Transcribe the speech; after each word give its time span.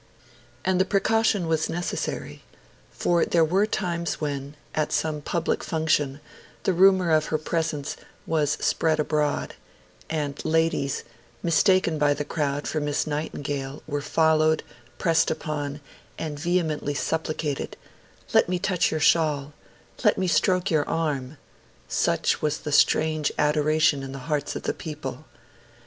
And 0.65 0.81
the 0.81 0.85
precaution 0.85 1.47
was 1.47 1.69
necessary; 1.69 2.41
for 2.89 3.23
there 3.23 3.45
were 3.45 3.67
times 3.67 4.15
when, 4.19 4.55
at 4.73 4.91
some 4.91 5.21
public 5.21 5.63
function, 5.63 6.19
the 6.63 6.73
rumour 6.73 7.11
of 7.11 7.25
her 7.27 7.37
presence 7.37 7.95
was 8.25 8.53
spread 8.53 8.99
abroad; 8.99 9.53
and 10.09 10.43
ladies, 10.43 11.03
mistaken 11.43 11.99
by 11.99 12.15
the 12.15 12.25
crowd 12.25 12.67
for 12.67 12.79
Miss 12.79 13.05
Nightingale, 13.05 13.83
were 13.85 14.01
followed, 14.01 14.63
pressed 14.97 15.29
upon, 15.29 15.81
vehemently 16.19 16.95
supplicated 16.95 17.77
'Let 18.33 18.49
me 18.49 18.57
touch 18.57 18.89
your 18.89 18.99
shawl'; 18.99 19.53
'Let 20.03 20.17
me 20.17 20.25
stroke 20.25 20.71
your 20.71 20.89
arm'; 20.89 21.37
such 21.87 22.41
was 22.41 22.57
the 22.61 22.71
strange 22.71 23.31
adoration 23.37 24.01
in 24.01 24.13
the 24.13 24.17
hearts 24.25 24.55
of 24.55 24.63
the 24.63 24.73
people. 24.73 25.25